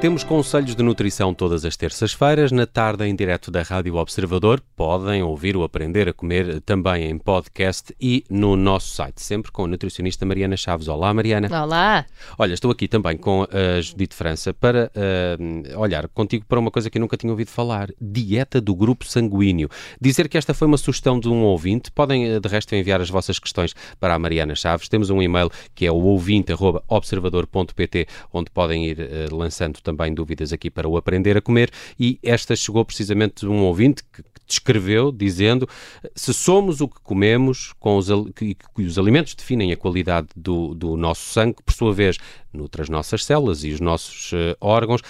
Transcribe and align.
Temos 0.00 0.24
conselhos 0.24 0.74
de 0.74 0.82
nutrição 0.82 1.34
todas 1.34 1.62
as 1.62 1.76
terças-feiras, 1.76 2.50
na 2.50 2.64
tarde 2.64 3.04
em 3.04 3.14
direto 3.14 3.50
da 3.50 3.60
Rádio 3.60 3.96
Observador. 3.96 4.58
Podem 4.74 5.22
ouvir 5.22 5.58
o 5.58 5.62
Aprender 5.62 6.08
a 6.08 6.14
Comer 6.14 6.62
também 6.62 7.10
em 7.10 7.18
podcast 7.18 7.94
e 8.00 8.24
no 8.30 8.56
nosso 8.56 8.94
site, 8.94 9.20
sempre 9.20 9.52
com 9.52 9.64
a 9.64 9.66
nutricionista 9.68 10.24
Mariana 10.24 10.56
Chaves. 10.56 10.88
Olá, 10.88 11.12
Mariana. 11.12 11.50
Olá. 11.62 12.06
Olha, 12.38 12.54
estou 12.54 12.70
aqui 12.70 12.88
também 12.88 13.18
com 13.18 13.42
a 13.42 13.78
Judite 13.82 14.14
França 14.14 14.54
para 14.54 14.90
uh, 14.96 15.78
olhar 15.78 16.08
contigo 16.08 16.46
para 16.48 16.58
uma 16.58 16.70
coisa 16.70 16.88
que 16.88 16.96
eu 16.96 17.00
nunca 17.00 17.18
tinha 17.18 17.30
ouvido 17.30 17.50
falar: 17.50 17.90
dieta 18.00 18.58
do 18.58 18.74
grupo 18.74 19.04
sanguíneo. 19.04 19.68
Dizer 20.00 20.30
que 20.30 20.38
esta 20.38 20.54
foi 20.54 20.66
uma 20.66 20.78
sugestão 20.78 21.20
de 21.20 21.28
um 21.28 21.42
ouvinte. 21.42 21.90
Podem, 21.90 22.24
eh, 22.24 22.40
de 22.40 22.48
resto, 22.48 22.74
enviar 22.74 23.02
as 23.02 23.10
vossas 23.10 23.38
questões 23.38 23.74
para 24.00 24.14
a 24.14 24.18
Mariana 24.18 24.54
Chaves. 24.54 24.88
Temos 24.88 25.10
um 25.10 25.20
e-mail 25.20 25.50
que 25.74 25.84
é 25.84 25.92
o 25.92 25.96
ouvinte.observador.pt, 25.96 28.06
onde 28.32 28.50
podem 28.50 28.86
ir 28.86 28.98
uh, 28.98 29.36
lançando 29.36 29.78
também 29.82 29.89
dúvidas 30.14 30.52
aqui 30.52 30.70
para 30.70 30.88
o 30.88 30.96
aprender 30.96 31.36
a 31.36 31.40
comer 31.40 31.70
e 31.98 32.18
esta 32.22 32.54
chegou 32.56 32.84
precisamente 32.84 33.40
de 33.40 33.48
um 33.48 33.62
ouvinte 33.62 34.02
que 34.12 34.22
descreveu 34.46 35.12
dizendo 35.12 35.68
se 36.14 36.34
somos 36.34 36.80
o 36.80 36.88
que 36.88 37.00
comemos 37.02 37.72
com 37.78 37.96
os, 37.96 38.08
que, 38.34 38.54
que 38.54 38.82
os 38.82 38.98
alimentos 38.98 39.34
definem 39.34 39.72
a 39.72 39.76
qualidade 39.76 40.28
do, 40.34 40.74
do 40.74 40.96
nosso 40.96 41.32
sangue, 41.32 41.56
por 41.64 41.72
sua 41.72 41.92
vez 41.92 42.18
nutre 42.52 42.82
as 42.82 42.88
nossas 42.88 43.24
células 43.24 43.62
e 43.64 43.70
os 43.70 43.80
nossos 43.80 44.32
uh, 44.32 44.56
órgãos, 44.60 45.02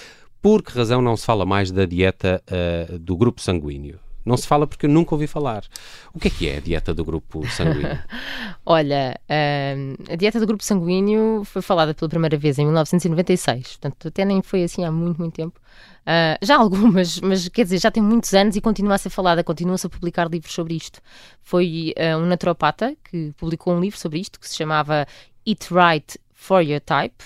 por 0.43 0.63
que 0.63 0.73
razão 0.73 1.01
não 1.01 1.17
se 1.17 1.25
fala 1.25 1.47
mais 1.47 1.71
da 1.71 1.87
dieta 1.87 2.43
uh, 2.47 2.99
do 2.99 3.17
grupo 3.17 3.41
sanguíneo? 3.41 3.99
Não 4.25 4.37
se 4.37 4.47
fala 4.47 4.67
porque 4.67 4.87
eu 4.87 4.91
nunca 4.91 5.15
ouvi 5.15 5.27
falar. 5.27 5.65
O 6.13 6.19
que 6.19 6.29
é 6.29 6.31
que 6.31 6.49
é 6.49 6.57
a 6.59 6.61
dieta 6.61 6.93
do 6.93 7.05
grupo 7.05 7.47
sanguíneo? 7.49 7.99
Olha, 8.65 9.19
uh, 9.29 10.13
a 10.13 10.17
dieta 10.17 10.39
do 10.39 10.47
grupo 10.47 10.63
sanguíneo 10.63 11.43
foi 11.45 11.63
falada 11.63 11.95
pela 11.95 12.09
primeira 12.09 12.37
vez 12.37 12.59
em 12.59 12.65
1996, 12.65 13.77
portanto 13.79 14.09
até 14.09 14.25
nem 14.25 14.43
foi 14.43 14.65
assim 14.65 14.85
há 14.85 14.91
muito, 14.91 15.19
muito 15.19 15.35
tempo. 15.35 15.59
Uh, 16.01 16.45
já 16.45 16.57
algumas, 16.57 17.21
mas 17.23 17.49
quer 17.49 17.65
dizer, 17.65 17.79
já 17.79 17.91
tem 17.91 18.03
muitos 18.03 18.35
anos 18.35 18.57
e 18.57 18.61
continua 18.61 18.95
a 18.95 18.99
ser 18.99 19.11
falada, 19.11 19.43
continua-se 19.45 19.87
a 19.87 19.91
publicar 19.91 20.29
livros 20.31 20.53
sobre 20.53 20.75
isto. 20.75 21.01
Foi 21.43 21.95
uh, 21.97 22.19
um 22.19 22.27
naturopata 22.27 22.97
que 23.11 23.33
publicou 23.37 23.75
um 23.75 23.81
livro 23.81 23.99
sobre 23.99 24.19
isto 24.19 24.39
que 24.39 24.49
se 24.49 24.57
chamava 24.57 25.07
Eat 25.47 25.69
Right 25.71 26.19
for 26.33 26.61
Your 26.61 26.81
Type 26.81 27.25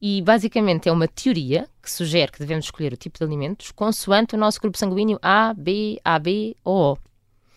e 0.00 0.22
basicamente 0.22 0.88
é 0.88 0.92
uma 0.92 1.06
teoria 1.06 1.68
que 1.82 1.90
sugere 1.90 2.32
que 2.32 2.38
devemos 2.38 2.64
escolher 2.64 2.92
o 2.92 2.96
tipo 2.96 3.18
de 3.18 3.24
alimentos 3.24 3.70
consoante 3.70 4.34
o 4.34 4.38
nosso 4.38 4.60
grupo 4.60 4.78
sanguíneo 4.78 5.18
A, 5.22 5.52
B, 5.54 6.00
AB 6.04 6.56
ou 6.64 6.92
O. 6.92 7.10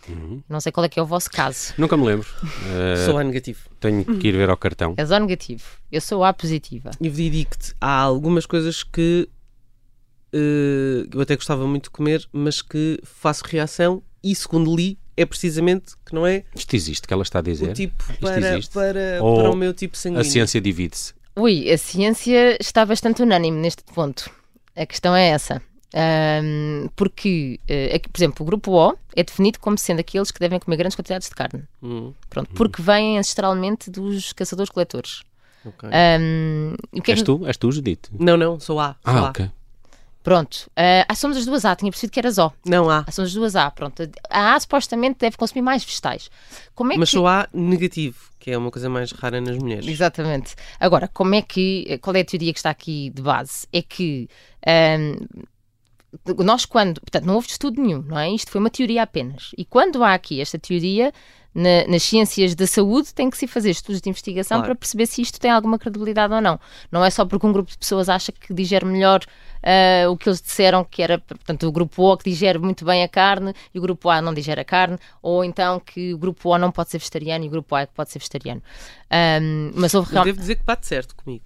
Uhum. 0.10 0.44
Não 0.50 0.60
sei 0.60 0.72
qual 0.72 0.86
é 0.86 0.90
que 0.90 1.00
é 1.00 1.02
o 1.02 1.06
vosso 1.06 1.30
caso. 1.32 1.74
Nunca 1.78 1.96
me 1.96 2.06
lembro. 2.06 2.28
Uh, 2.44 2.98
sou 3.06 3.18
A 3.18 3.24
negativo. 3.24 3.70
Tenho 3.80 4.04
que 4.04 4.28
ir 4.28 4.34
ver 4.34 4.50
ao 4.50 4.58
cartão. 4.58 4.94
És 4.98 5.12
O 5.12 5.20
negativo. 5.20 5.64
Eu 5.90 6.02
sou 6.02 6.26
A 6.26 6.34
positiva. 6.34 6.92
E 7.00 7.10
digo-te, 7.10 7.74
há 7.80 8.02
algumas 8.02 8.46
coisas 8.46 8.84
que 8.84 9.30
uh, 10.34 11.10
eu 11.14 11.22
até 11.22 11.36
gostava 11.36 11.66
muito 11.66 11.86
de 11.86 11.90
comer, 11.92 12.28
mas 12.34 12.62
que 12.62 13.00
faço 13.04 13.46
reação 13.46 14.04
e 14.22 14.36
segundo 14.36 14.76
li 14.76 14.98
é 15.16 15.26
precisamente 15.26 15.94
que 16.06 16.14
não 16.14 16.26
é. 16.26 16.44
Isto 16.56 16.76
existe, 16.76 17.08
que 17.08 17.14
ela 17.14 17.24
está 17.24 17.40
a 17.40 17.42
dizer. 17.42 17.70
O 17.70 17.74
tipo 17.74 18.04
para, 18.20 18.60
para, 18.74 19.20
para 19.20 19.52
o 19.52 19.56
meu 19.56 19.74
tipo 19.74 19.96
sanguíneo. 19.96 20.22
A 20.22 20.24
ciência 20.24 20.60
divide-se. 20.60 21.14
Ui, 21.36 21.72
a 21.72 21.78
ciência 21.78 22.58
está 22.60 22.86
bastante 22.86 23.22
unânime 23.24 23.58
neste 23.58 23.84
ponto. 23.84 24.30
A 24.76 24.86
questão 24.86 25.16
é 25.16 25.30
essa. 25.30 25.62
Um, 25.96 26.90
porque, 26.96 27.60
uh, 27.70 28.10
por 28.10 28.18
exemplo, 28.18 28.44
o 28.44 28.46
grupo 28.46 28.72
O 28.72 28.98
é 29.16 29.24
definido 29.24 29.60
como 29.60 29.78
sendo 29.78 30.00
aqueles 30.00 30.32
que 30.32 30.40
devem 30.40 30.60
comer 30.60 30.78
grandes 30.78 30.96
quantidades 30.96 31.30
de 31.30 31.36
carne. 31.36 31.64
Uhum. 31.82 32.14
Pronto, 32.30 32.50
porque 32.56 32.82
vêm 32.82 33.20
ancestralmente 33.20 33.92
dos 33.92 34.34
caçadores-coletores. 34.34 35.22
Okay. 35.66 35.90
Um, 35.90 36.76
que 37.02 37.12
é 37.12 37.14
És 37.14 37.22
tu? 37.22 37.46
És 37.46 37.58
tu, 37.58 37.72
Judite? 37.72 38.10
Não, 38.20 38.36
não, 38.36 38.60
sou 38.60 38.80
A. 38.80 38.96
Sou 39.06 39.14
ah, 39.14 39.20
a. 39.20 39.30
ok. 39.30 39.52
Pronto. 40.24 40.70
Uh, 40.70 41.16
somos 41.16 41.36
as 41.36 41.46
duas 41.46 41.66
A, 41.66 41.76
tinha 41.76 41.92
percebido 41.92 42.14
que 42.14 42.20
eras 42.20 42.38
O. 42.38 42.52
Não, 42.66 42.90
A. 42.90 43.04
Ah, 43.06 43.12
somos 43.12 43.32
as 43.32 43.36
duas 43.36 43.56
A, 43.56 43.70
pronto. 43.70 44.10
A 44.30 44.56
A 44.56 44.60
supostamente 44.60 45.20
deve 45.20 45.36
consumir 45.36 45.62
mais 45.62 45.84
vegetais. 45.84 46.32
Como 46.74 46.94
é 46.94 46.98
Mas 46.98 47.10
que... 47.10 47.18
sou 47.18 47.28
A 47.28 47.48
negativo, 47.54 48.18
que 48.40 48.50
é 48.52 48.58
uma 48.58 48.72
coisa 48.72 48.90
mais 48.90 49.12
rara 49.12 49.42
nas 49.42 49.58
mulheres. 49.58 49.86
Exatamente. 49.86 50.56
Agora, 50.80 51.10
como 51.10 51.36
é 51.36 51.42
que. 51.42 52.00
Qual 52.02 52.16
é 52.16 52.22
a 52.22 52.26
teoria 52.26 52.54
que 52.54 52.60
está 52.60 52.70
aqui 52.70 53.10
de 53.10 53.22
base? 53.22 53.68
É 53.74 53.82
que. 53.82 54.30
Um, 54.66 55.44
nós 56.44 56.66
quando, 56.66 57.02
portanto, 57.02 57.26
não 57.26 57.36
houve 57.36 57.48
estudo 57.48 57.82
nenhum, 57.82 58.02
não 58.02 58.18
é? 58.18 58.30
Isto 58.30 58.52
foi 58.52 58.60
uma 58.60 58.70
teoria 58.70 59.04
apenas. 59.04 59.52
E 59.58 59.66
quando 59.66 60.04
há 60.04 60.14
aqui 60.14 60.40
esta 60.40 60.60
teoria, 60.60 61.12
na, 61.54 61.86
nas 61.88 62.04
ciências 62.04 62.56
da 62.56 62.66
saúde 62.66 63.14
tem 63.14 63.30
que 63.30 63.38
se 63.38 63.46
fazer 63.48 63.70
estudos 63.70 64.02
de 64.02 64.10
investigação 64.10 64.58
claro. 64.58 64.70
para 64.70 64.76
perceber 64.76 65.06
se 65.06 65.22
isto 65.22 65.40
tem 65.40 65.52
alguma 65.52 65.78
credibilidade 65.78 66.34
ou 66.34 66.42
não. 66.42 66.60
Não 66.92 67.06
é 67.06 67.10
só 67.10 67.26
porque 67.26 67.46
um 67.46 67.54
grupo 67.54 67.72
de 67.72 67.78
pessoas 67.78 68.10
acha 68.10 68.32
que 68.32 68.54
digere 68.54 68.86
melhor 68.86 69.24
uh, 69.24 70.10
o 70.10 70.18
que 70.18 70.28
eles 70.28 70.42
disseram 70.42 70.84
que 70.84 71.02
era, 71.02 71.20
portanto, 71.20 71.68
o 71.68 71.72
grupo 71.72 72.04
O 72.04 72.18
que 72.18 72.30
digere 72.30 72.58
muito 72.58 72.84
bem 72.84 73.04
a 73.04 73.08
carne 73.08 73.54
e 73.74 73.80
o 73.80 73.82
grupo 73.82 74.10
A 74.10 74.22
não 74.22 74.34
digere 74.34 74.62
a 74.62 74.66
carne, 74.66 74.98
ou 75.22 75.44
então 75.44 75.80
que 75.80 76.14
o 76.14 76.18
grupo 76.18 76.50
O 76.50 76.58
não 76.58 76.72
pode 76.72 76.90
ser 76.90 76.98
vegetariano 76.98 77.46
e 77.46 77.48
o 77.48 77.52
grupo 77.52 77.76
A 77.76 77.82
é 77.82 77.86
que 77.86 77.94
pode 77.94 78.12
ser 78.12 78.20
vegetariano. 78.20 78.62
Um, 79.12 79.72
mas 79.76 79.94
houve... 79.94 80.16
Eu 80.16 80.24
devo 80.24 80.40
dizer 80.40 80.56
que 80.56 80.64
bate 80.64 80.88
certo 80.88 81.16
comigo. 81.16 81.44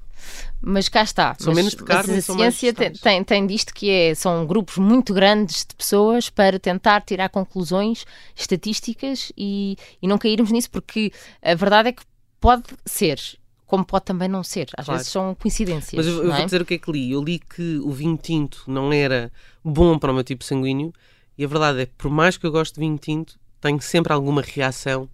Mas 0.62 0.90
cá 0.90 1.04
está. 1.04 1.36
São 1.40 1.54
mas, 1.54 1.56
menos 1.56 1.76
de 1.76 1.84
carne, 1.84 2.14
mas 2.14 2.30
a 2.30 2.34
ciência 2.34 2.74
tem, 2.74 2.92
tem, 2.92 3.24
tem 3.24 3.48
disto 3.48 3.74
que 3.74 3.90
é, 3.90 4.16
são 4.16 4.46
grupos 4.46 4.78
muito 4.78 5.14
grandes 5.14 5.66
de 5.66 5.76
pessoas 5.76 6.30
para 6.30 6.60
tentar 6.60 7.02
tirar 7.02 7.30
conclusões 7.30 8.06
estatísticas 8.36 9.32
e, 9.38 9.78
e 10.02 10.08
não 10.08 10.18
cairmos 10.18 10.52
nisso, 10.52 10.70
porque 10.72 11.12
a 11.42 11.56
verdade 11.56 11.90
é 11.90 11.92
que 11.92 12.04
pode 12.40 12.64
ser 12.86 13.20
como 13.68 13.86
pode 13.86 14.06
também 14.06 14.30
não 14.30 14.44
ser. 14.44 14.70
Às 14.78 14.86
claro. 14.86 14.98
vezes 14.98 15.12
são 15.12 15.36
coincidências. 15.36 15.94
Mas 15.94 16.08
eu, 16.08 16.24
eu 16.24 16.32
é? 16.32 16.38
vou 16.38 16.46
dizer 16.46 16.62
o 16.62 16.66
que 16.66 16.76
é 16.76 16.78
que 16.78 16.90
li. 16.90 17.12
Eu 17.12 17.22
li 17.22 17.38
que 17.38 17.78
o 17.80 17.92
vinho 17.92 18.18
tinto 18.18 18.64
não 18.66 18.94
era 18.94 19.30
bom 19.64 20.00
para 20.00 20.10
o 20.12 20.16
meu 20.16 20.24
tipo 20.24 20.44
sanguíneo 20.44 20.94
e 21.38 21.44
a 21.44 21.48
verdade 21.48 21.82
é 21.82 21.86
que, 21.86 21.92
por 21.98 22.10
mais 22.10 22.38
que 22.38 22.46
eu 22.48 22.52
goste 22.52 22.76
de 22.76 22.80
vinho 22.80 22.98
tinto, 22.98 23.38
tenho 23.60 23.80
sempre 23.82 24.14
alguma 24.14 24.42
reação 24.42 25.10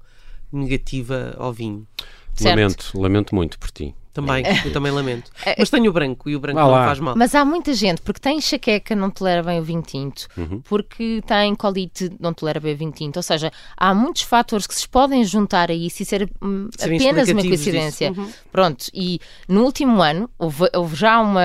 negativa 0.51 1.35
ao 1.37 1.51
vinho. 1.51 1.87
Certo. 2.35 2.55
Lamento, 2.55 2.91
lamento 2.93 3.35
muito 3.35 3.59
por 3.59 3.71
ti. 3.71 3.95
Também, 4.13 4.43
eu 4.63 4.71
também 4.71 4.91
lamento. 4.91 5.31
É, 5.43 5.55
Mas 5.57 5.71
tenho 5.71 5.89
o 5.89 5.93
branco 5.93 6.29
e 6.29 6.35
o 6.35 6.39
branco 6.39 6.59
ah, 6.59 6.63
não 6.63 6.71
faz 6.71 6.99
mal. 6.99 7.15
Mas 7.17 7.33
há 7.33 7.43
muita 7.43 7.73
gente, 7.73 7.99
porque 8.01 8.19
tem 8.19 8.37
enxaqueca, 8.37 8.95
não 8.95 9.09
tolera 9.09 9.41
bem 9.41 9.59
o 9.59 9.63
vinho 9.63 9.81
tinto, 9.81 10.27
uhum. 10.37 10.61
porque 10.61 11.23
tem 11.25 11.55
colite, 11.55 12.11
não 12.19 12.31
tolera 12.31 12.59
bem 12.59 12.75
o 12.75 12.77
vinho 12.77 12.91
tinto. 12.91 13.17
Ou 13.17 13.23
seja, 13.23 13.51
há 13.75 13.93
muitos 13.93 14.21
fatores 14.21 14.67
que 14.67 14.75
se 14.75 14.87
podem 14.87 15.25
juntar 15.25 15.71
a 15.71 15.73
isso 15.73 16.03
e 16.03 16.05
ser 16.05 16.29
hum, 16.41 16.69
apenas 16.79 17.27
uma 17.29 17.41
coincidência. 17.41 18.11
Uhum. 18.11 18.29
Pronto, 18.51 18.85
e 18.93 19.19
no 19.47 19.63
último 19.63 19.99
ano, 19.99 20.29
houve, 20.37 20.69
houve, 20.75 20.95
já 20.95 21.19
uma, 21.19 21.41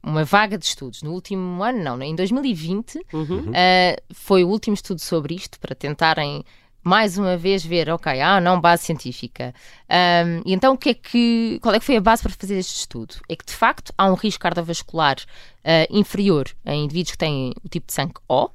uma 0.00 0.24
vaga 0.24 0.56
de 0.56 0.64
estudos. 0.64 1.02
No 1.02 1.10
último 1.10 1.64
ano, 1.64 1.82
não, 1.82 2.00
em 2.00 2.14
2020, 2.14 3.00
uhum. 3.12 3.38
uh, 3.48 4.02
foi 4.14 4.44
o 4.44 4.48
último 4.48 4.74
estudo 4.74 5.00
sobre 5.00 5.34
isto, 5.34 5.58
para 5.58 5.74
tentarem 5.74 6.44
mais 6.82 7.16
uma 7.16 7.36
vez 7.36 7.64
ver, 7.64 7.88
ok, 7.90 8.20
ah, 8.20 8.40
não, 8.40 8.60
base 8.60 8.84
científica. 8.84 9.54
Um, 9.88 10.42
e 10.44 10.52
então 10.52 10.74
o 10.74 10.78
que 10.78 10.90
é 10.90 10.94
que, 10.94 11.58
qual 11.62 11.74
é 11.74 11.78
que 11.78 11.84
foi 11.84 11.96
a 11.96 12.00
base 12.00 12.22
para 12.22 12.32
fazer 12.32 12.58
este 12.58 12.76
estudo? 12.76 13.14
É 13.28 13.36
que 13.36 13.44
de 13.44 13.52
facto 13.52 13.92
há 13.96 14.10
um 14.10 14.14
risco 14.14 14.40
cardiovascular 14.40 15.16
uh, 15.16 15.96
inferior 15.96 16.48
em 16.64 16.84
indivíduos 16.84 17.12
que 17.12 17.18
têm 17.18 17.52
o 17.64 17.68
tipo 17.68 17.86
de 17.86 17.92
sangue 17.92 18.14
O 18.28 18.50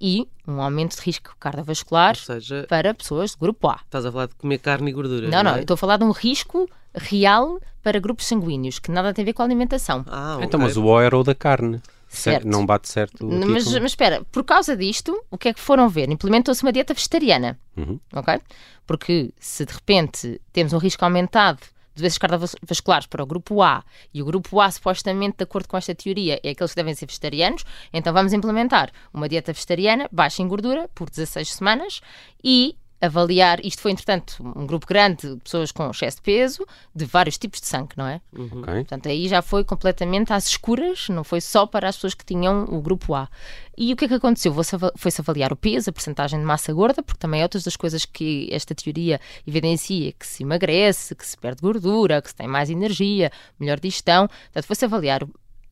e 0.00 0.28
um 0.46 0.60
aumento 0.60 0.96
de 0.96 1.02
risco 1.02 1.34
cardiovascular 1.40 2.16
seja, 2.16 2.66
para 2.68 2.94
pessoas 2.94 3.32
de 3.32 3.38
grupo 3.38 3.68
A. 3.68 3.80
Estás 3.84 4.06
a 4.06 4.12
falar 4.12 4.26
de 4.26 4.34
comer 4.34 4.58
carne 4.58 4.90
e 4.90 4.92
gordura? 4.92 5.28
Não, 5.28 5.42
não, 5.42 5.56
é? 5.56 5.60
estou 5.60 5.74
a 5.74 5.78
falar 5.78 5.96
de 5.96 6.04
um 6.04 6.10
risco 6.10 6.68
real 6.94 7.58
para 7.82 7.98
grupos 7.98 8.26
sanguíneos, 8.26 8.78
que 8.78 8.90
nada 8.90 9.12
tem 9.12 9.22
a 9.22 9.26
ver 9.26 9.32
com 9.32 9.42
a 9.42 9.44
alimentação. 9.44 10.04
Ah, 10.06 10.34
okay. 10.34 10.46
Então, 10.46 10.60
mas 10.60 10.76
o 10.76 10.84
O 10.84 11.00
era 11.00 11.16
o 11.16 11.24
da 11.24 11.34
carne. 11.34 11.80
Certo. 12.08 12.48
Não 12.48 12.64
bate 12.64 12.88
certo 12.88 13.24
mas, 13.24 13.66
mas, 13.66 13.92
espera, 13.92 14.24
por 14.32 14.42
causa 14.42 14.76
disto, 14.76 15.22
o 15.30 15.36
que 15.36 15.48
é 15.48 15.52
que 15.52 15.60
foram 15.60 15.88
ver? 15.88 16.10
Implementou-se 16.10 16.62
uma 16.62 16.72
dieta 16.72 16.94
vegetariana, 16.94 17.58
uhum. 17.76 18.00
ok? 18.12 18.40
Porque 18.86 19.32
se 19.38 19.66
de 19.66 19.72
repente 19.74 20.40
temos 20.52 20.72
um 20.72 20.78
risco 20.78 21.04
aumentado 21.04 21.60
de 21.94 22.02
doenças 22.02 22.18
cardiovasculares 22.18 23.06
para 23.06 23.22
o 23.22 23.26
grupo 23.26 23.62
A 23.62 23.84
e 24.14 24.22
o 24.22 24.24
grupo 24.24 24.60
A, 24.60 24.70
supostamente, 24.70 25.38
de 25.38 25.44
acordo 25.44 25.68
com 25.68 25.76
esta 25.76 25.94
teoria, 25.94 26.40
é 26.42 26.50
aqueles 26.50 26.70
que 26.70 26.76
devem 26.76 26.94
ser 26.94 27.06
vegetarianos, 27.06 27.64
então 27.92 28.12
vamos 28.12 28.32
implementar 28.32 28.90
uma 29.12 29.28
dieta 29.28 29.52
vegetariana 29.52 30.08
baixa 30.10 30.42
em 30.42 30.48
gordura 30.48 30.88
por 30.94 31.10
16 31.10 31.54
semanas 31.54 32.00
e 32.42 32.76
avaliar. 33.00 33.64
Isto 33.64 33.82
foi, 33.82 33.92
entretanto, 33.92 34.36
um 34.40 34.66
grupo 34.66 34.86
grande 34.86 35.34
de 35.34 35.36
pessoas 35.36 35.70
com 35.70 35.90
excesso 35.90 36.16
de 36.16 36.22
peso, 36.22 36.66
de 36.94 37.04
vários 37.04 37.38
tipos 37.38 37.60
de 37.60 37.66
sangue, 37.66 37.94
não 37.96 38.06
é? 38.06 38.20
Uhum. 38.36 38.60
Okay. 38.62 38.74
Portanto, 38.74 39.08
aí 39.08 39.28
já 39.28 39.40
foi 39.40 39.64
completamente 39.64 40.32
às 40.32 40.46
escuras, 40.48 41.08
não 41.08 41.22
foi 41.22 41.40
só 41.40 41.66
para 41.66 41.88
as 41.88 41.96
pessoas 41.96 42.14
que 42.14 42.24
tinham 42.24 42.64
o 42.64 42.80
grupo 42.80 43.14
A. 43.14 43.28
E 43.76 43.92
o 43.92 43.96
que 43.96 44.06
é 44.06 44.08
que 44.08 44.14
aconteceu? 44.14 44.52
Foi-se 44.96 45.20
avaliar 45.20 45.52
o 45.52 45.56
peso, 45.56 45.90
a 45.90 45.92
porcentagem 45.92 46.38
de 46.40 46.44
massa 46.44 46.72
gorda, 46.72 47.02
porque 47.02 47.20
também 47.20 47.40
é 47.40 47.44
outras 47.44 47.62
das 47.62 47.76
coisas 47.76 48.04
que 48.04 48.48
esta 48.50 48.74
teoria 48.74 49.20
evidencia, 49.46 50.12
que 50.12 50.26
se 50.26 50.42
emagrece, 50.42 51.14
que 51.14 51.26
se 51.26 51.36
perde 51.38 51.62
gordura, 51.62 52.20
que 52.20 52.28
se 52.28 52.34
tem 52.34 52.48
mais 52.48 52.70
energia, 52.70 53.30
melhor 53.58 53.78
digestão. 53.78 54.26
Portanto, 54.26 54.64
foi-se 54.64 54.84
avaliar 54.84 55.22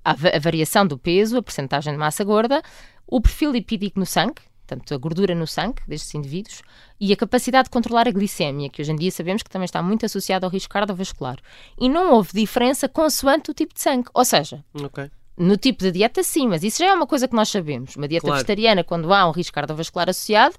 a, 0.04 0.10
a 0.10 0.38
variação 0.38 0.86
do 0.86 0.96
peso, 0.96 1.38
a 1.38 1.42
porcentagem 1.42 1.92
de 1.92 1.98
massa 1.98 2.22
gorda, 2.22 2.62
o 3.06 3.20
perfil 3.20 3.50
lipídico 3.50 3.98
no 3.98 4.06
sangue, 4.06 4.42
portanto, 4.66 4.92
a 4.92 4.96
gordura 4.96 5.34
no 5.34 5.46
sangue 5.46 5.80
destes 5.86 6.14
indivíduos, 6.14 6.62
e 7.00 7.12
a 7.12 7.16
capacidade 7.16 7.64
de 7.64 7.70
controlar 7.70 8.08
a 8.08 8.10
glicemia, 8.10 8.68
que 8.68 8.82
hoje 8.82 8.90
em 8.92 8.96
dia 8.96 9.10
sabemos 9.10 9.42
que 9.42 9.50
também 9.50 9.64
está 9.66 9.82
muito 9.82 10.04
associada 10.06 10.46
ao 10.46 10.50
risco 10.50 10.72
cardiovascular. 10.72 11.38
E 11.78 11.88
não 11.88 12.12
houve 12.14 12.30
diferença 12.34 12.88
consoante 12.88 13.50
o 13.50 13.54
tipo 13.54 13.74
de 13.74 13.80
sangue. 13.80 14.08
Ou 14.12 14.24
seja, 14.24 14.64
okay. 14.74 15.10
No 15.38 15.56
tipo 15.58 15.84
de 15.84 15.92
dieta, 15.92 16.22
sim, 16.22 16.48
mas 16.48 16.62
isso 16.62 16.78
já 16.78 16.86
é 16.86 16.94
uma 16.94 17.06
coisa 17.06 17.28
que 17.28 17.36
nós 17.36 17.50
sabemos. 17.50 17.94
Uma 17.94 18.08
dieta 18.08 18.22
Claro. 18.26 18.36
vegetariana, 18.38 18.82
quando 18.82 19.12
há 19.12 19.28
um 19.28 19.32
risco 19.32 19.52
cardiovascular 19.54 20.08
associado, 20.08 20.54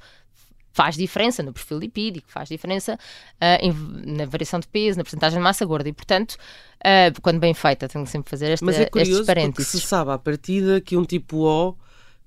faz 0.71 0.95
diferença 0.95 1.41
no 1.41 1.51
perfil 1.51 1.79
lipídico, 1.79 2.29
faz 2.29 2.47
diferença 2.49 2.99
ah, 3.41 3.57
em- 3.59 3.73
na 4.15 4.25
variação 4.27 4.59
de 4.59 4.67
peso, 4.67 4.99
na 4.99 5.03
porcentagem 5.03 5.39
de 5.39 5.43
massa 5.43 5.65
gorda. 5.65 5.89
E, 5.89 5.93
portanto, 5.93 6.37
ah, 6.85 7.11
quando 7.23 7.39
bem 7.39 7.55
feita, 7.55 7.87
tenho 7.87 8.05
que 8.05 8.11
sempre 8.11 8.29
fazer 8.29 8.51
esta, 8.51 8.63
Mas 8.63 8.79
é 8.79 8.85
curioso 8.85 9.25
parênteses. 9.25 9.71
se 9.71 9.81
sabe 9.81 10.11
à 10.11 10.17
partida 10.19 10.79
que 10.79 10.95
um 10.95 11.03
tipo 11.03 11.37
O, 11.37 11.75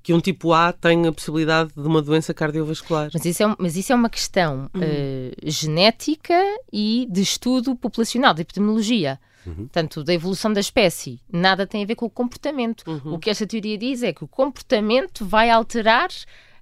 que 0.02 0.14
um 0.14 0.20
tipo 0.20 0.52
A 0.52 0.72
tem 0.72 1.06
a 1.06 1.12
possibilidade 1.12 1.70
de 1.76 1.86
uma 1.86 2.00
doença 2.00 2.32
cardiovascular. 2.32 3.10
Mas 3.12 3.24
isso, 3.24 3.42
é, 3.42 3.46
um- 3.46 3.56
mas 3.58 3.76
isso 3.76 3.92
é 3.92 3.94
uma 3.96 4.08
questão 4.10 4.70
eh, 4.80 5.32
genética 5.44 6.34
e 6.72 7.06
de 7.10 7.20
estudo 7.20 7.76
populacional, 7.76 8.32
de 8.34 8.42
epidemiologia. 8.42 9.18
Portanto, 9.44 10.04
da 10.04 10.12
evolução 10.12 10.52
da 10.52 10.60
espécie. 10.60 11.18
Nada 11.32 11.66
tem 11.66 11.82
a 11.82 11.86
ver 11.86 11.94
com 11.96 12.04
o 12.06 12.10
comportamento. 12.10 12.84
O 13.06 13.18
que 13.18 13.30
esta 13.30 13.46
teoria 13.46 13.76
diz 13.78 14.02
é 14.02 14.12
que 14.12 14.22
o 14.22 14.28
comportamento 14.28 15.24
vai 15.24 15.48
alterar. 15.50 16.08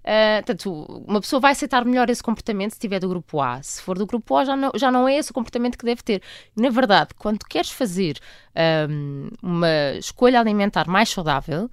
eh, 0.04 0.40
portanto, 0.42 1.04
uma 1.06 1.20
pessoa 1.20 1.38
vai 1.40 1.52
aceitar 1.52 1.84
melhor 1.84 2.08
esse 2.08 2.22
comportamento 2.22 2.70
se 2.70 2.76
estiver 2.76 2.98
do 3.00 3.08
grupo 3.08 3.40
A. 3.42 3.60
Se 3.62 3.82
for 3.82 3.98
do 3.98 4.06
grupo 4.06 4.36
A, 4.36 4.44
já 4.44 4.56
não, 4.56 4.70
já 4.74 4.90
não 4.92 5.06
é 5.08 5.16
esse 5.18 5.30
o 5.32 5.34
comportamento 5.34 5.76
que 5.76 5.84
deve 5.84 6.02
ter. 6.02 6.22
Na 6.56 6.70
verdade, 6.70 7.10
quando 7.18 7.40
queres 7.44 7.70
fazer 7.70 8.16
ahm, 8.56 9.28
uma 9.42 9.68
escolha 9.98 10.40
alimentar 10.40 10.88
mais 10.88 11.10
saudável, 11.10 11.68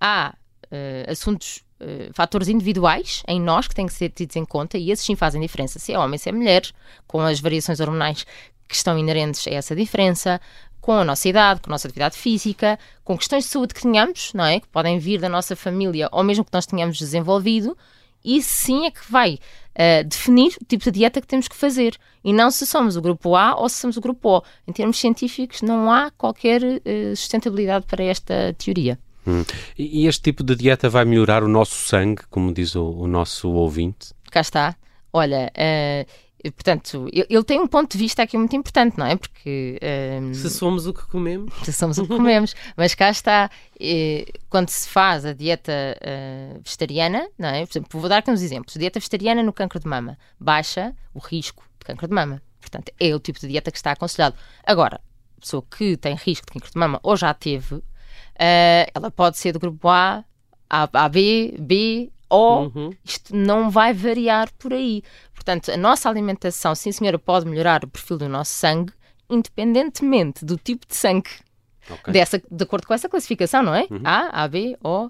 há 0.00 0.34
eh, 0.70 1.06
assuntos, 1.08 1.64
eh, 1.80 2.10
fatores 2.12 2.48
individuais 2.48 3.22
em 3.28 3.40
nós 3.40 3.68
que 3.68 3.74
têm 3.74 3.86
que 3.86 3.92
ser 3.92 4.10
tidos 4.10 4.36
em 4.36 4.44
conta 4.44 4.78
e 4.78 4.90
esses 4.90 5.04
sim 5.04 5.16
fazem 5.16 5.40
diferença. 5.40 5.78
Se 5.78 5.92
é 5.92 5.98
homem, 5.98 6.18
se 6.18 6.28
é 6.28 6.32
mulher, 6.32 6.62
com 7.06 7.20
as 7.20 7.40
variações 7.40 7.80
hormonais 7.80 8.24
que 8.68 8.74
estão 8.74 8.98
inerentes 8.98 9.46
a 9.46 9.50
essa 9.50 9.76
diferença, 9.76 10.40
com 10.80 10.92
a 10.92 11.04
nossa 11.04 11.28
idade, 11.28 11.60
com 11.60 11.70
a 11.70 11.72
nossa 11.72 11.88
atividade 11.88 12.16
física, 12.16 12.78
com 13.04 13.18
questões 13.18 13.44
de 13.44 13.50
saúde 13.50 13.74
que 13.74 13.82
tenhamos, 13.82 14.32
não 14.32 14.44
é? 14.44 14.60
Que 14.60 14.68
podem 14.68 14.98
vir 14.98 15.20
da 15.20 15.28
nossa 15.28 15.56
família 15.56 16.08
ou 16.12 16.22
mesmo 16.22 16.44
que 16.44 16.52
nós 16.52 16.66
tenhamos 16.66 16.96
desenvolvido, 16.98 17.76
isso 18.24 18.50
sim 18.52 18.86
é 18.86 18.90
que 18.90 19.00
vai 19.10 19.38
eh, 19.74 20.02
definir 20.02 20.56
o 20.60 20.64
tipo 20.64 20.84
de 20.84 20.90
dieta 20.90 21.20
que 21.20 21.26
temos 21.26 21.46
que 21.46 21.54
fazer. 21.54 21.96
E 22.24 22.32
não 22.32 22.50
se 22.50 22.66
somos 22.66 22.96
o 22.96 23.02
grupo 23.02 23.36
A 23.36 23.54
ou 23.54 23.68
se 23.68 23.76
somos 23.76 23.96
o 23.96 24.00
grupo 24.00 24.38
O. 24.38 24.42
Em 24.66 24.72
termos 24.72 24.98
científicos, 24.98 25.62
não 25.62 25.92
há 25.92 26.10
qualquer 26.10 26.62
eh, 26.84 27.14
sustentabilidade 27.14 27.86
para 27.86 28.02
esta 28.02 28.54
teoria. 28.58 28.98
Hum. 29.26 29.44
E 29.76 30.06
este 30.06 30.22
tipo 30.22 30.42
de 30.42 30.54
dieta 30.54 30.88
vai 30.88 31.04
melhorar 31.04 31.42
o 31.42 31.48
nosso 31.48 31.74
sangue, 31.88 32.22
como 32.30 32.52
diz 32.52 32.74
o, 32.74 32.84
o 32.90 33.06
nosso 33.06 33.50
ouvinte? 33.50 34.14
cá 34.30 34.40
está. 34.40 34.76
Olha, 35.12 35.50
eh, 35.54 36.06
portanto, 36.44 37.08
ele 37.12 37.42
tem 37.44 37.58
um 37.58 37.66
ponto 37.66 37.92
de 37.92 37.98
vista 37.98 38.22
aqui 38.22 38.36
muito 38.36 38.54
importante, 38.54 38.98
não 38.98 39.06
é? 39.06 39.16
Porque 39.16 39.78
eh, 39.80 40.20
Se 40.34 40.50
somos 40.50 40.86
o 40.86 40.92
que 40.92 41.06
comemos. 41.06 41.52
se 41.64 41.72
somos 41.72 41.96
o 41.98 42.02
que 42.02 42.08
comemos, 42.08 42.54
mas 42.76 42.94
cá 42.94 43.10
está, 43.10 43.50
eh, 43.80 44.26
quando 44.50 44.68
se 44.68 44.88
faz 44.88 45.24
a 45.24 45.32
dieta 45.32 45.72
eh, 46.00 46.58
vegetariana, 46.62 47.26
não 47.38 47.48
é? 47.48 47.64
Por 47.64 47.72
exemplo, 47.72 48.00
vou 48.00 48.08
dar 48.10 48.18
aqui 48.18 48.30
uns 48.30 48.42
exemplos. 48.42 48.74
Dieta 48.76 48.98
vegetariana 49.00 49.42
no 49.42 49.52
cancro 49.52 49.80
de 49.80 49.88
mama 49.88 50.18
baixa 50.38 50.94
o 51.14 51.18
risco 51.18 51.64
de 51.80 51.86
cancro 51.86 52.06
de 52.06 52.14
mama. 52.14 52.42
Portanto, 52.60 52.92
é 53.00 53.14
o 53.14 53.20
tipo 53.20 53.40
de 53.40 53.48
dieta 53.48 53.70
que 53.70 53.78
está 53.78 53.92
aconselhado. 53.92 54.36
Agora, 54.64 55.00
pessoa 55.40 55.62
que 55.62 55.96
tem 55.96 56.14
risco 56.14 56.46
de 56.46 56.52
cancro 56.52 56.70
de 56.70 56.78
mama 56.78 57.00
ou 57.02 57.16
já 57.16 57.32
teve, 57.32 57.82
eh, 58.38 58.88
ela 58.94 59.10
pode 59.10 59.38
ser 59.38 59.52
do 59.52 59.58
grupo 59.58 59.88
A, 59.88 60.24
A, 60.68 60.88
AB, 61.04 61.56
B, 61.60 62.10
O, 62.28 62.62
Uhum. 62.64 62.90
isto 63.04 63.34
não 63.36 63.70
vai 63.70 63.92
variar 63.94 64.48
por 64.58 64.72
aí. 64.72 65.02
Portanto, 65.32 65.70
a 65.70 65.76
nossa 65.76 66.08
alimentação, 66.08 66.74
sim 66.74 66.90
senhora, 66.90 67.18
pode 67.18 67.46
melhorar 67.46 67.84
o 67.84 67.88
perfil 67.88 68.18
do 68.18 68.28
nosso 68.28 68.52
sangue, 68.52 68.92
independentemente 69.50 70.44
do 70.44 70.56
tipo 70.56 70.86
de 70.86 70.96
sangue, 70.96 71.30
Ok. 71.88 72.12
dessa, 72.12 72.42
de 72.50 72.62
acordo 72.64 72.86
com 72.86 72.94
essa 72.94 73.08
classificação, 73.08 73.62
não 73.62 73.74
é? 73.74 73.86
A, 74.04 74.42
AB, 74.42 74.76
O 74.82 75.08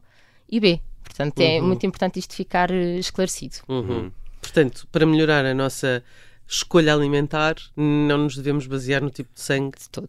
e 0.49 0.61
B. 0.61 0.81
Portanto, 1.03 1.41
é 1.41 1.61
muito 1.61 1.87
importante 1.87 2.19
isto 2.19 2.35
ficar 2.35 2.71
eh, 2.71 2.99
esclarecido. 2.99 3.57
Uhum. 3.69 4.11
Portanto, 4.43 4.87
para 4.93 5.07
melhorar 5.07 5.47
a 5.47 5.55
nossa 5.55 6.05
escolha 6.47 6.93
alimentar, 6.95 7.55
não 7.75 8.19
nos 8.19 8.37
devemos 8.37 8.67
basear 8.67 9.01
no 9.03 9.09
tipo 9.11 9.33
de 9.33 9.41
sangue. 9.41 9.79
De 9.79 9.89
todo. 9.89 10.09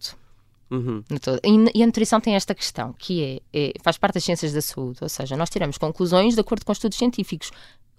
Uhum. 0.69 1.03
E, 1.43 1.79
e 1.79 1.83
a 1.83 1.85
nutrição 1.85 2.19
tem 2.19 2.35
esta 2.35 2.53
questão, 2.53 2.93
que 2.97 3.41
é, 3.53 3.67
é- 3.69 3.73
faz 3.81 3.97
parte 3.97 4.15
das 4.15 4.23
ciências 4.23 4.51
da 4.53 4.61
saúde, 4.61 4.99
ou 5.01 5.09
seja, 5.09 5.37
nós 5.37 5.49
tiramos 5.49 5.77
conclusões 5.77 6.35
de 6.35 6.41
acordo 6.41 6.65
com 6.65 6.71
estudos 6.71 6.97
científicos 6.97 7.51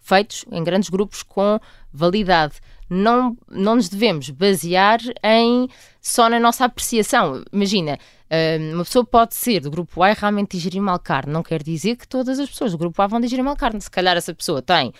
feitos 0.08 0.44
em 0.50 0.64
grandes 0.64 0.88
grupos 0.88 1.22
com 1.22 1.60
validade. 1.92 2.54
Não, 2.88 3.36
não 3.50 3.76
nos 3.76 3.88
devemos 3.90 4.30
basear 4.30 4.98
em 5.22 5.68
só 6.00 6.28
na 6.30 6.40
nossa 6.40 6.64
apreciação. 6.64 7.44
Imagina, 7.52 7.98
hum, 8.30 8.74
uma 8.76 8.84
pessoa 8.84 9.04
pode 9.04 9.34
ser 9.34 9.60
do 9.60 9.70
grupo 9.70 10.02
A 10.02 10.10
e 10.10 10.14
realmente 10.14 10.56
digerir 10.56 10.80
mal 10.80 10.98
carne. 10.98 11.30
Não 11.30 11.42
quer 11.42 11.62
dizer 11.62 11.96
que 11.96 12.08
todas 12.08 12.38
as 12.38 12.48
pessoas 12.48 12.72
do 12.72 12.78
grupo 12.78 13.00
A 13.02 13.06
vão 13.06 13.20
digerir 13.20 13.44
mal 13.44 13.56
carne. 13.56 13.78
Se 13.82 13.90
calhar 13.90 14.16
essa 14.16 14.34
pessoa 14.34 14.62
tem 14.62 14.94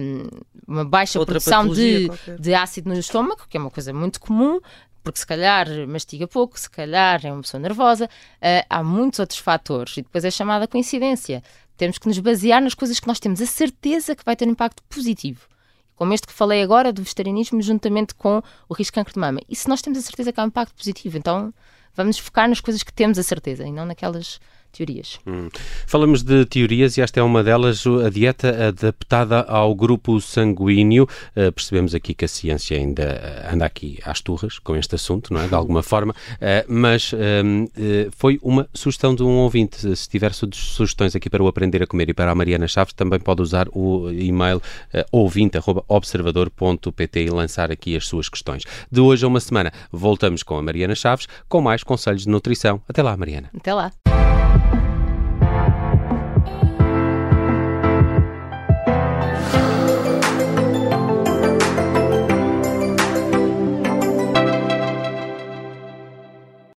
hum, 0.00 0.28
uma 0.68 0.84
baixa 0.84 1.18
Outra 1.18 1.40
produção 1.40 1.66
de, 1.68 2.06
qualquer. 2.06 2.38
de 2.38 2.54
ácido 2.54 2.88
no 2.88 2.98
estômago, 2.98 3.42
que 3.48 3.56
é 3.56 3.60
uma 3.60 3.70
coisa 3.70 3.92
muito 3.92 4.20
comum, 4.20 4.60
porque 5.06 5.20
se 5.20 5.26
calhar 5.26 5.68
mastiga 5.86 6.26
pouco, 6.26 6.58
se 6.58 6.68
calhar 6.68 7.24
é 7.24 7.32
uma 7.32 7.40
pessoa 7.40 7.60
nervosa, 7.60 8.10
ah, 8.42 8.66
há 8.68 8.82
muitos 8.82 9.20
outros 9.20 9.38
fatores 9.38 9.96
e 9.96 10.02
depois 10.02 10.24
é 10.24 10.32
chamada 10.32 10.66
coincidência. 10.66 11.44
Temos 11.76 11.96
que 11.96 12.08
nos 12.08 12.18
basear 12.18 12.60
nas 12.60 12.74
coisas 12.74 12.98
que 12.98 13.06
nós 13.06 13.20
temos 13.20 13.40
a 13.40 13.46
certeza 13.46 14.16
que 14.16 14.24
vai 14.24 14.34
ter 14.34 14.48
um 14.48 14.50
impacto 14.50 14.82
positivo. 14.88 15.46
Como 15.94 16.12
este 16.12 16.26
que 16.26 16.32
falei 16.32 16.60
agora 16.60 16.92
do 16.92 17.02
vegetarianismo 17.02 17.62
juntamente 17.62 18.16
com 18.16 18.42
o 18.68 18.74
risco 18.74 18.94
de 18.94 18.94
cancro 18.96 19.14
de 19.14 19.20
mama. 19.20 19.38
E 19.48 19.54
se 19.54 19.68
nós 19.68 19.80
temos 19.80 19.96
a 19.96 20.02
certeza 20.02 20.32
que 20.32 20.40
há 20.40 20.42
um 20.42 20.48
impacto 20.48 20.74
positivo, 20.74 21.16
então 21.16 21.54
vamos 21.94 22.18
focar 22.18 22.48
nas 22.48 22.60
coisas 22.60 22.82
que 22.82 22.92
temos 22.92 23.16
a 23.16 23.22
certeza 23.22 23.64
e 23.64 23.70
não 23.70 23.86
naquelas 23.86 24.40
teorias. 24.76 25.18
Hum. 25.26 25.48
Falamos 25.86 26.22
de 26.22 26.44
teorias 26.46 26.96
e 26.96 27.00
esta 27.00 27.20
é 27.20 27.22
uma 27.22 27.42
delas, 27.42 27.84
a 27.86 28.10
dieta 28.10 28.68
adaptada 28.68 29.40
ao 29.42 29.74
grupo 29.74 30.20
sanguíneo. 30.20 31.08
Uh, 31.36 31.50
percebemos 31.52 31.94
aqui 31.94 32.14
que 32.14 32.24
a 32.24 32.28
ciência 32.28 32.76
ainda 32.76 33.46
uh, 33.50 33.54
anda 33.54 33.64
aqui 33.66 33.98
às 34.04 34.20
turras 34.20 34.58
com 34.58 34.76
este 34.76 34.94
assunto, 34.94 35.32
não 35.32 35.40
é? 35.40 35.48
De 35.48 35.54
alguma 35.54 35.82
forma, 35.86 36.14
Uh, 36.36 36.64
mas 36.68 37.12
um, 37.12 37.64
uh, 37.64 37.68
foi 38.16 38.38
uma 38.42 38.68
sugestão 38.74 39.14
de 39.14 39.22
um 39.22 39.38
ouvinte. 39.38 39.96
Se 39.96 40.08
tiver 40.08 40.32
su- 40.34 40.48
sugestões 40.52 41.16
aqui 41.16 41.30
para 41.30 41.42
o 41.42 41.46
Aprender 41.48 41.82
a 41.82 41.86
Comer 41.86 42.10
e 42.10 42.14
para 42.14 42.30
a 42.30 42.34
Mariana 42.34 42.68
Chaves, 42.68 42.92
também 42.92 43.18
pode 43.18 43.40
usar 43.42 43.66
o 43.72 44.10
e-mail 44.10 44.60
ouvinte.observador.pt 45.12 47.24
e 47.24 47.30
lançar 47.30 47.70
aqui 47.70 47.96
as 47.96 48.06
suas 48.06 48.28
questões. 48.28 48.64
De 48.90 49.00
hoje 49.00 49.24
a 49.24 49.28
uma 49.28 49.40
semana 49.40 49.72
voltamos 49.90 50.42
com 50.42 50.58
a 50.58 50.62
Mariana 50.62 50.94
Chaves 50.94 51.26
com 51.48 51.60
mais 51.60 51.82
conselhos 51.82 52.24
de 52.24 52.28
nutrição. 52.28 52.82
Até 52.88 53.02
lá, 53.02 53.16
Mariana. 53.16 53.50
Até 53.56 53.72
lá! 53.72 53.90